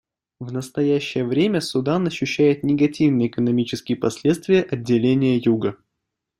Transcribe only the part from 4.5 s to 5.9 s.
отделения Юга.